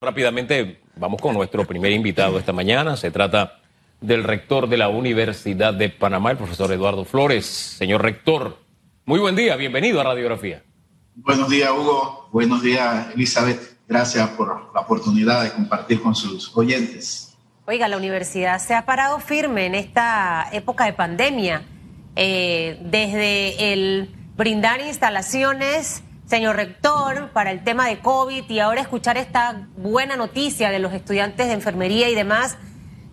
[0.00, 2.96] Rápidamente vamos con nuestro primer invitado esta mañana.
[2.96, 3.58] Se trata
[4.00, 7.46] del rector de la Universidad de Panamá, el profesor Eduardo Flores.
[7.46, 8.58] Señor rector,
[9.04, 10.62] muy buen día, bienvenido a Radiografía.
[11.16, 12.28] Buenos días, Hugo.
[12.30, 13.76] Buenos días, Elizabeth.
[13.88, 17.36] Gracias por la oportunidad de compartir con sus oyentes.
[17.66, 21.62] Oiga, la universidad se ha parado firme en esta época de pandemia,
[22.14, 29.16] eh, desde el brindar instalaciones señor rector, para el tema de COVID y ahora escuchar
[29.16, 32.58] esta buena noticia de los estudiantes de enfermería y demás,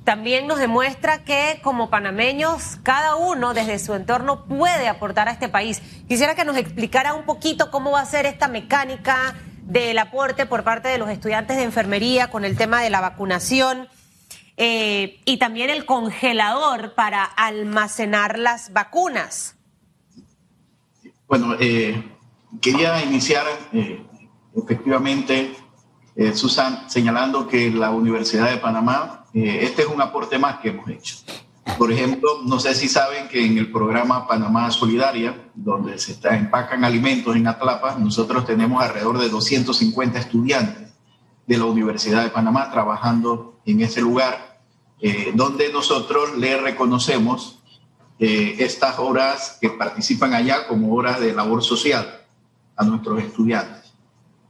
[0.03, 5.47] también nos demuestra que como panameños, cada uno desde su entorno puede aportar a este
[5.47, 5.81] país.
[6.07, 10.63] Quisiera que nos explicara un poquito cómo va a ser esta mecánica del aporte por
[10.63, 13.87] parte de los estudiantes de enfermería con el tema de la vacunación
[14.57, 19.55] eh, y también el congelador para almacenar las vacunas.
[21.27, 22.14] Bueno, eh,
[22.61, 24.05] quería iniciar eh,
[24.55, 25.55] efectivamente,
[26.15, 30.69] eh, Susan, señalando que la Universidad de Panamá, eh, este es un aporte más que
[30.69, 31.17] hemos hecho.
[31.77, 36.37] Por ejemplo, no sé si saben que en el programa Panamá Solidaria, donde se está,
[36.37, 40.93] empacan alimentos en Atlapa, nosotros tenemos alrededor de 250 estudiantes
[41.47, 44.59] de la Universidad de Panamá trabajando en ese lugar,
[45.33, 47.59] donde nosotros le reconocemos
[48.17, 52.24] estas horas que participan allá como horas de labor social
[52.75, 53.93] a nuestros estudiantes.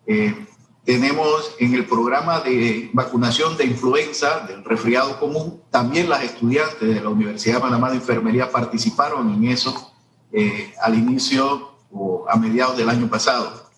[0.08, 0.46] Eh,
[0.86, 7.02] tenemos en el programa de vacunación de influenza, del resfriado común, también las estudiantes de
[7.02, 9.94] la Universidad de Panamá de Enfermería participaron en eso
[10.32, 13.72] eh, al inicio o a mediados del año pasado.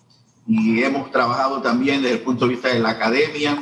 [0.46, 3.62] Y hemos trabajado también desde el punto de vista de la academia,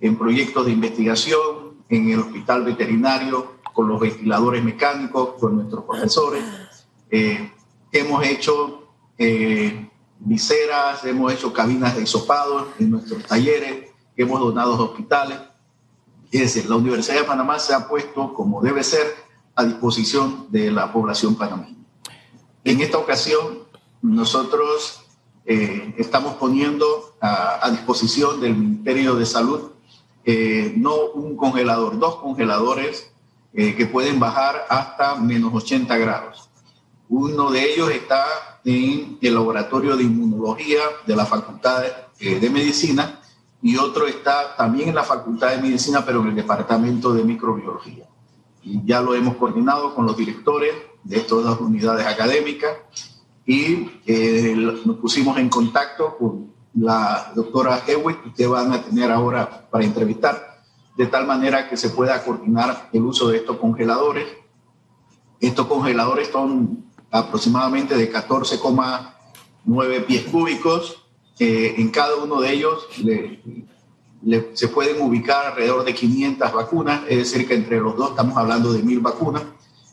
[0.00, 6.44] en proyectos de investigación, en el hospital veterinario, con los ventiladores mecánicos, con nuestros profesores.
[7.10, 7.52] Eh,
[7.90, 8.90] hemos hecho
[10.18, 15.38] viseras, hemos hecho cabinas de hisopado en nuestros talleres, hemos donado a hospitales.
[16.30, 19.06] Es decir, la Universidad de Panamá se ha puesto, como debe ser,
[19.54, 21.76] a disposición de la población panameña.
[22.64, 23.60] En esta ocasión,
[24.02, 25.02] nosotros
[25.44, 29.70] eh, estamos poniendo a, disposición del Ministerio de Salud
[30.24, 33.12] eh, no un congelador, dos congeladores
[33.54, 36.45] eh, que pueden bajar hasta menos 80 grados.
[37.08, 38.24] Uno de ellos está
[38.64, 41.84] en el laboratorio de inmunología de la Facultad
[42.18, 43.20] eh, de Medicina
[43.62, 48.06] y otro está también en la Facultad de Medicina, pero en el Departamento de Microbiología.
[48.62, 50.74] Ya lo hemos coordinado con los directores
[51.04, 52.76] de estas dos unidades académicas
[53.46, 59.10] y eh, nos pusimos en contacto con la doctora Hewitt, que ustedes van a tener
[59.10, 60.62] ahora para entrevistar,
[60.96, 64.26] de tal manera que se pueda coordinar el uso de estos congeladores.
[65.40, 71.02] Estos congeladores son aproximadamente de 14,9 pies cúbicos.
[71.38, 72.88] en cada uno de ellos
[74.54, 78.72] se pueden ubicar alrededor de 500 vacunas, es decir, que entre los dos estamos hablando
[78.72, 79.42] de mil vacunas,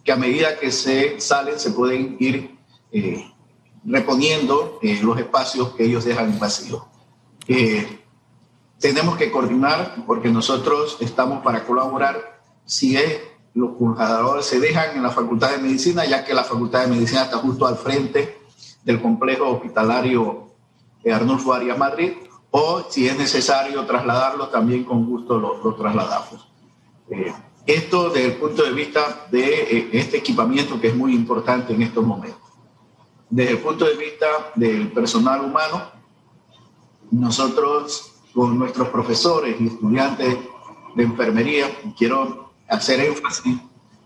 [0.03, 2.57] que a medida que se salen se pueden ir
[2.91, 3.31] eh,
[3.85, 6.83] reponiendo eh, los espacios que ellos dejan vacíos.
[7.47, 7.99] Eh,
[8.79, 13.21] tenemos que coordinar porque nosotros estamos para colaborar si es
[13.53, 17.23] los congeladores se dejan en la Facultad de Medicina, ya que la Facultad de Medicina
[17.23, 18.39] está justo al frente
[18.83, 20.51] del complejo hospitalario
[21.11, 22.13] Arnulfo Arias Madrid,
[22.51, 26.47] o si es necesario trasladarlo, también con gusto lo, trasladamos.
[27.09, 27.33] Eh,
[27.65, 31.81] esto desde el punto de vista de eh, este equipamiento que es muy importante en
[31.81, 32.41] estos momentos.
[33.29, 35.81] Desde el punto de vista del personal humano,
[37.11, 40.37] nosotros con nuestros profesores y estudiantes
[40.95, 43.57] de enfermería, quiero hacer énfasis,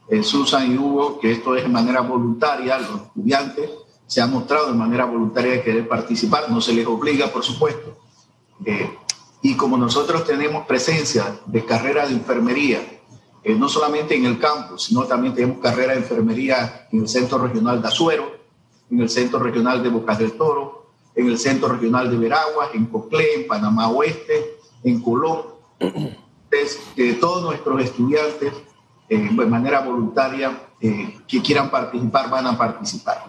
[0.10, 3.70] en Susan y Hugo, que esto es de manera voluntaria, los estudiantes
[4.06, 7.98] se han mostrado de manera voluntaria de querer participar, no se les obliga, por supuesto.
[8.64, 8.90] Eh,
[9.42, 12.80] y como nosotros tenemos presencia de carrera de enfermería,
[13.44, 17.38] eh, no solamente en el campus, sino también tenemos carrera de enfermería en el Centro
[17.38, 18.32] Regional de Azuero,
[18.90, 22.86] en el Centro Regional de Bocas del Toro, en el Centro Regional de Veraguas, en
[22.86, 25.42] Coclé, en Panamá Oeste, en Colón
[26.96, 28.54] que todos nuestros estudiantes,
[29.10, 33.26] eh, de manera voluntaria, eh, que quieran participar, van a participar.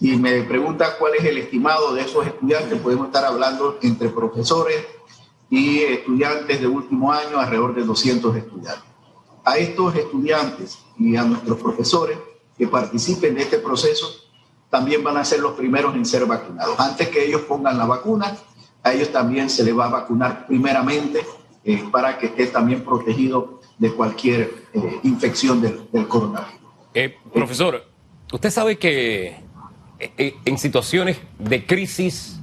[0.00, 4.86] Y me pregunta cuál es el estimado de esos estudiantes, podemos estar hablando entre profesores
[5.50, 8.84] y estudiantes de último año, alrededor de 200 estudiantes.
[9.44, 12.18] A estos estudiantes y a nuestros profesores
[12.56, 14.06] que participen de este proceso,
[14.70, 16.78] también van a ser los primeros en ser vacunados.
[16.78, 18.36] Antes que ellos pongan la vacuna,
[18.82, 21.24] a ellos también se les va a vacunar primeramente
[21.68, 26.54] eh, para que esté también protegido de cualquier eh, infección del, coronavirus.
[26.94, 27.84] Eh, profesor,
[28.32, 29.36] usted sabe que
[30.16, 32.40] en situaciones de crisis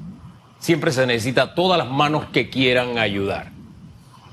[0.60, 3.52] siempre se necesita todas las manos que quieran ayudar.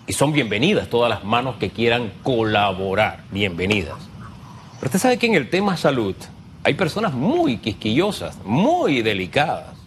[0.07, 3.97] y son bienvenidas todas las manos que quieran colaborar, bienvenidas.
[4.79, 6.17] Pero usted sabe que en el tema salud
[6.65, 9.82] hay personas muy quisquillosas, muy delicadas.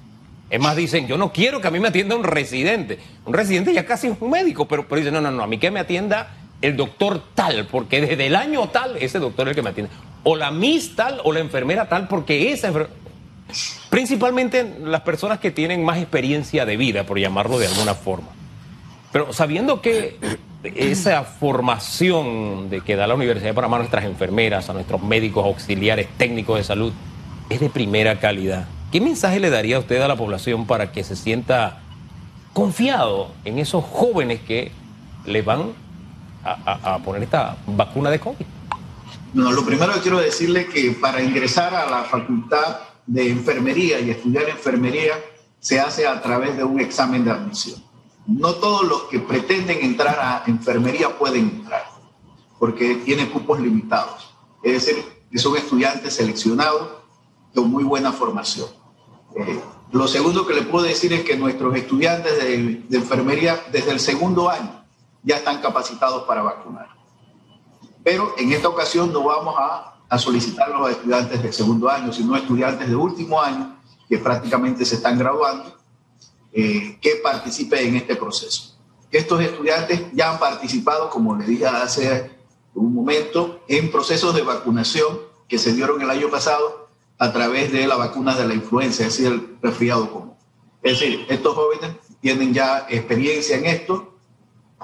[0.49, 2.99] Es más, dicen, yo no quiero que a mí me atienda un residente.
[3.25, 5.71] Un residente ya casi es un médico, pero, dicen, no, no, no, a mí que
[5.71, 9.61] me atienda el doctor tal, porque desde el año tal, ese doctor es el que
[9.61, 9.91] me atiende.
[10.23, 12.95] O la Miss tal o la enfermera tal, porque esa enfermera...
[13.89, 18.29] Principalmente las personas que tienen más experiencia de vida, por llamarlo de alguna forma.
[19.11, 20.17] Pero sabiendo que
[20.63, 25.45] esa formación de que da la Universidad de Panamá a nuestras enfermeras, a nuestros médicos
[25.45, 26.91] auxiliares, técnicos de salud,
[27.49, 31.15] es de primera calidad, ¿qué mensaje le daría usted a la población para que se
[31.15, 31.81] sienta
[32.53, 34.71] confiado en esos jóvenes que
[35.25, 35.73] le van
[36.43, 38.45] a, poner esta vacuna de COVID?
[39.33, 44.11] No, lo primero que quiero decirle que para ingresar a la facultad de enfermería y
[44.11, 45.13] estudiar enfermería
[45.59, 47.83] se hace a través de un examen de admisión.
[48.27, 51.85] No todos los que pretenden entrar a enfermería pueden entrar,
[52.59, 54.33] porque tiene cupos limitados.
[54.63, 57.04] Es decir, que son estudiantes seleccionados
[57.55, 58.67] con muy buena formación.
[59.35, 59.59] Eh,
[59.91, 63.99] lo segundo que le puedo decir es que nuestros estudiantes de, de enfermería desde el
[63.99, 64.83] segundo año
[65.23, 66.89] ya están capacitados para vacunar.
[68.03, 72.13] Pero en esta ocasión no vamos a a solicitar a los estudiantes de segundo año,
[72.13, 75.75] sino estudiantes de último año que prácticamente se están graduando,
[76.53, 78.77] eh, que participen en este proceso.
[79.11, 82.31] Estos estudiantes ya han participado, como les dije hace
[82.75, 86.84] un momento, en procesos de vacunación que se dieron el año pasado
[87.17, 90.33] a través de la vacuna de la influenza, es decir, el resfriado común.
[90.83, 91.91] Es decir, estos jóvenes
[92.21, 94.17] tienen ya experiencia en esto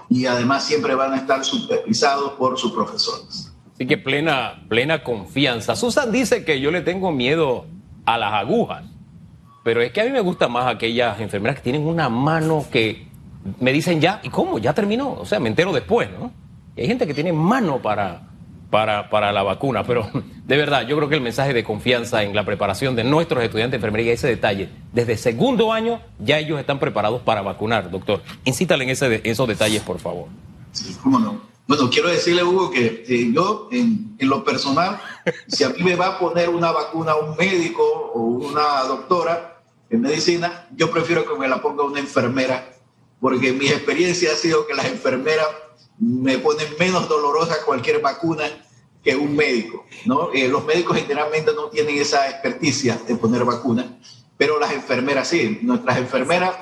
[0.10, 3.54] y además siempre van a estar supervisados por sus profesores.
[3.74, 5.76] Así que plena, plena confianza.
[5.76, 7.66] Susan dice que yo le tengo miedo
[8.06, 8.84] a las agujas,
[9.64, 13.08] pero es que a mí me gusta más aquellas enfermeras que tienen una mano que
[13.60, 14.60] me dicen ya, ¿y cómo?
[14.60, 15.14] Ya terminó.
[15.14, 16.32] O sea, me entero después, ¿no?
[16.76, 18.31] Y hay gente que tiene mano para,
[18.72, 20.10] para, para, la vacuna, pero
[20.46, 23.74] de verdad, yo creo que el mensaje de confianza en la preparación de nuestros estudiantes
[23.74, 28.24] de enfermería, ese detalle, desde segundo año ya ellos están preparados para vacunar, doctor.
[28.46, 28.90] Incítale en
[29.24, 30.28] esos detalles, por favor.
[30.72, 31.52] Sí, cómo no.
[31.68, 35.00] Bueno, quiero decirle, Hugo, que eh, yo, en, en, lo personal,
[35.48, 37.84] si a mí me va a poner una vacuna un médico
[38.14, 42.74] o una doctora en medicina, yo prefiero que me la ponga una enfermera,
[43.20, 45.48] porque mi experiencia ha sido que las enfermeras
[46.02, 48.44] me ponen menos dolorosa cualquier vacuna
[49.02, 49.86] que un médico.
[50.06, 50.34] ¿no?
[50.34, 53.86] Eh, los médicos generalmente no tienen esa experticia de poner vacunas,
[54.36, 55.60] pero las enfermeras sí.
[55.62, 56.56] Nuestras enfermeras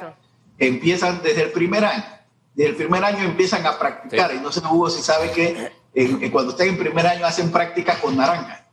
[0.58, 2.20] empiezan desde el primer año
[2.60, 4.34] desde el primer año empiezan a practicar.
[4.36, 8.18] Y no sé, Hugo, si sabe que cuando están en primer año hacen práctica con
[8.18, 8.66] naranja.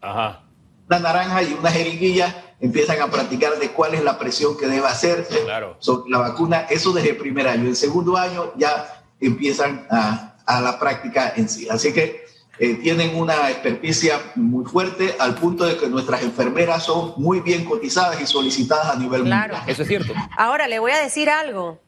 [0.00, 0.44] Ajá.
[0.88, 4.86] Una naranja y una jeringuilla empiezan a practicar de cuál es la presión que debe
[4.86, 5.76] hacerse claro.
[5.80, 6.66] sobre la vacuna.
[6.70, 7.66] Eso desde el primer año.
[7.66, 11.68] En segundo año ya empiezan a, a la práctica en sí.
[11.68, 12.24] Así que
[12.58, 17.64] eh, tienen una experticia muy fuerte al punto de que nuestras enfermeras son muy bien
[17.64, 19.54] cotizadas y solicitadas a nivel claro.
[19.54, 19.70] mundial.
[19.70, 20.12] Eso es cierto.
[20.36, 21.80] Ahora le voy a decir algo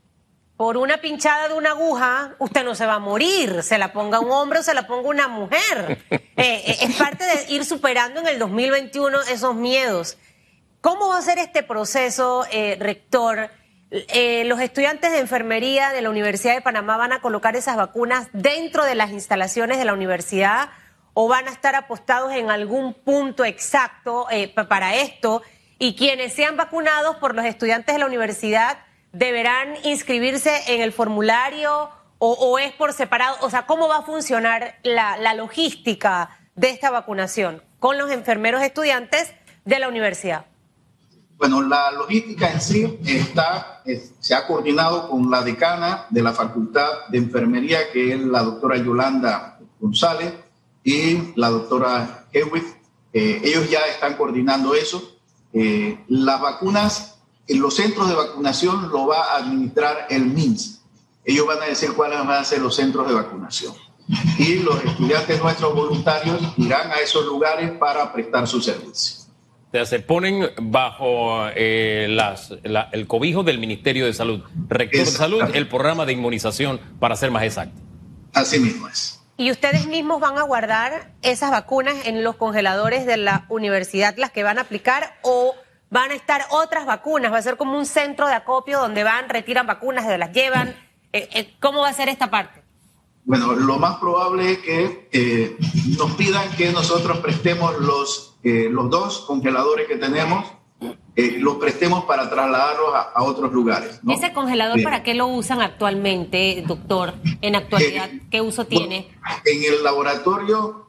[0.57, 4.21] por una pinchada de una aguja, usted no se va a morir, se la ponga
[4.21, 5.99] un hombre o se la ponga una mujer.
[6.37, 10.19] Eh, eh, es parte de ir superando en el 2021 esos miedos.
[10.81, 13.51] ¿Cómo va a ser este proceso, eh, rector?
[14.45, 18.85] Los estudiantes de enfermería de la Universidad de Panamá van a colocar esas vacunas dentro
[18.85, 20.71] de las instalaciones de la universidad
[21.13, 24.27] o van a estar apostados en algún punto exacto
[24.69, 25.43] para esto
[25.79, 28.79] y quienes sean vacunados por los estudiantes de la universidad
[29.13, 33.37] deberán inscribirse en el formulario o, es por separado?
[33.43, 39.35] O sea, ¿cómo va a funcionar la, logística de esta vacunación con los enfermeros estudiantes
[39.65, 40.47] de la universidad?
[41.37, 43.83] Bueno, la logística en sí está,
[44.21, 48.77] se ha coordinado con la decana de la Facultad de Enfermería, que es la doctora
[48.77, 50.33] Yolanda González,
[50.85, 52.65] y la doctora Hewitt.
[53.13, 55.17] Ellos ya están coordinando eso.
[55.53, 60.83] Eh, las vacunas en los centros de vacunación lo va a administrar el MINS.
[61.25, 63.73] Ellos van a decir cuáles van a ser los centros de vacunación.
[64.39, 69.24] Y los estudiantes nuestros voluntarios irán a esos lugares para prestar su servicio.
[69.75, 72.55] O sea, se ponen bajo eh, las,
[72.93, 77.33] el cobijo del Ministerio de Salud, Rector de Salud, el programa de inmunización, para ser
[77.33, 77.83] más exacto.
[78.35, 79.21] Así mismo es.
[79.37, 84.31] ¿Y ustedes mismos van a guardar esas vacunas en los congeladores de la universidad, las
[84.31, 85.57] que van a aplicar, o
[85.91, 89.29] van a estar otras vacunas, va a ser como un centro de acopio donde van,
[89.29, 90.69] retiran vacunas, se las llevan.
[91.13, 92.63] Eh, eh, ¿Cómo va a ser esta parte?
[93.25, 95.57] Bueno, lo más probable es que eh,
[95.99, 100.45] nos pidan que nosotros prestemos los, los dos congeladores que tenemos
[101.17, 104.01] eh, los prestemos para trasladarlos a, otros lugares.
[104.09, 107.15] ¿Ese congelador para qué lo usan actualmente, doctor?
[107.41, 109.09] En actualidad, eh, ¿qué uso tiene?
[109.45, 110.87] en el laboratorio,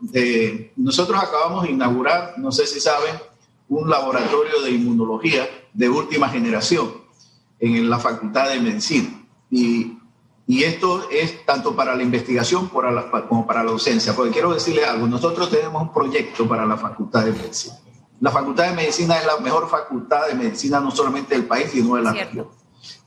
[0.75, 3.15] nosotros acabamos de inaugurar, no sé si saben,
[3.69, 6.91] un laboratorio de inmunología de última generación
[7.59, 9.27] en la Facultad de Medicina.
[9.51, 10.00] Y,
[10.47, 14.15] y esto es tanto para la investigación como para la docencia.
[14.15, 17.75] Porque quiero decirles algo, nosotros tenemos un proyecto para la Facultad de Medicina
[18.19, 21.95] la Facultad de Medicina es la mejor facultad de medicina no solamente del país, sino
[21.95, 22.47] de la región.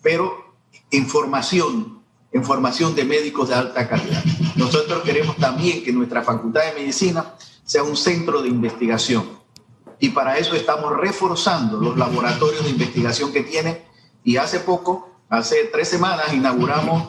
[0.02, 0.54] Pero
[0.90, 2.02] información,
[2.32, 4.22] información de médicos de alta calidad.
[4.56, 9.38] Nosotros queremos también que nuestra Facultad de Medicina sea un centro de investigación.
[9.98, 13.86] Y para eso estamos reforzando los laboratorios de investigación que tiene.
[14.22, 17.08] Y hace poco, hace tres semanas, inauguramos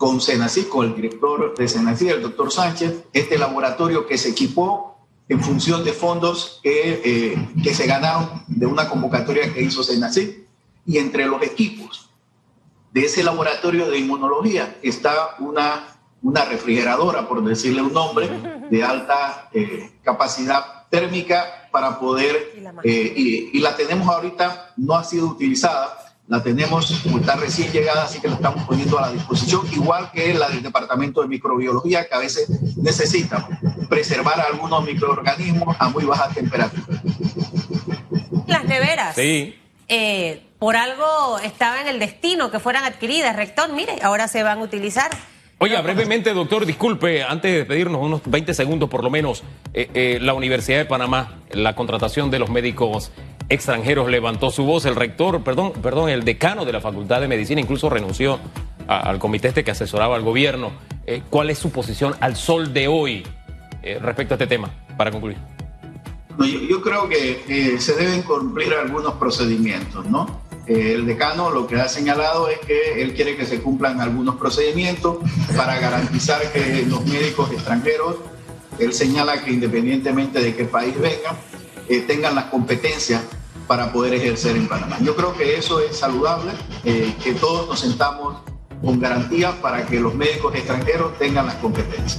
[0.00, 4.96] con Senací, con el director de Senací, el doctor Sánchez, este laboratorio que se equipó
[5.28, 10.30] en función de fondos que, eh, que se ganaron de una convocatoria que hizo Senacid.
[10.86, 12.08] Y entre los equipos
[12.92, 18.30] de ese laboratorio de inmunología está una, una refrigeradora, por decirle un nombre,
[18.70, 22.54] de alta eh, capacidad térmica para poder,
[22.84, 28.04] eh, y, y la tenemos ahorita, no ha sido utilizada, la tenemos, está recién llegada,
[28.04, 32.06] así que la estamos poniendo a la disposición, igual que la del Departamento de Microbiología,
[32.06, 33.48] que a veces necesita
[33.88, 37.02] preservar algunos microorganismos a muy baja temperatura.
[38.46, 39.16] Las neveras.
[39.16, 39.58] Sí.
[39.88, 44.60] Eh, por algo estaba en el destino que fueran adquiridas, rector, mire, ahora se van
[44.60, 45.10] a utilizar.
[45.58, 49.42] Oiga, brevemente, doctor, disculpe, antes de despedirnos, unos 20 segundos por lo menos,
[49.74, 53.10] eh, eh, la Universidad de Panamá, la contratación de los médicos
[53.50, 54.86] extranjeros levantó su voz.
[54.86, 58.38] El rector, perdón, perdón, el decano de la Facultad de Medicina incluso renunció
[58.86, 60.72] al comité este que asesoraba al gobierno.
[61.06, 63.24] Eh, ¿Cuál es su posición al sol de hoy
[63.82, 64.70] eh, respecto a este tema?
[64.96, 65.36] Para concluir.
[66.38, 70.40] yo, creo que se deben cumplir algunos procedimientos, ¿no?
[70.66, 74.36] Eh, el decano lo que ha señalado es que él quiere que se cumplan algunos
[74.36, 75.18] procedimientos
[75.56, 78.16] para garantizar que los médicos extranjeros,
[78.78, 81.36] él señala que independientemente de qué país vengan,
[82.06, 83.22] tengan las competencias
[83.70, 84.98] para poder ejercer en Panamá.
[85.00, 86.50] Yo creo que eso es saludable,
[86.82, 88.38] eh, que todos nos sentamos
[88.82, 92.18] con garantías para que los médicos extranjeros tengan las competencias.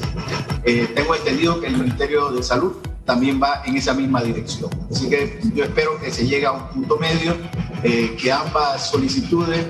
[0.63, 4.69] Eh, tengo entendido que el Ministerio de Salud también va en esa misma dirección.
[4.89, 7.35] Así que yo espero que se llegue a un punto medio,
[7.83, 9.65] eh, que ambas solicitudes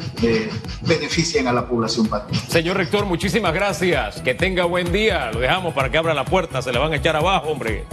[0.82, 2.42] beneficien a la población panameña.
[2.48, 4.22] Señor rector, muchísimas gracias.
[4.22, 5.32] Que tenga buen día.
[5.32, 6.62] Lo dejamos para que abra la puerta.
[6.62, 7.88] Se le van a echar abajo, hombre.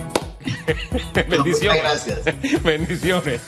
[1.29, 1.83] Bendiciones.
[1.83, 2.63] gracias.
[2.63, 3.41] Bendiciones.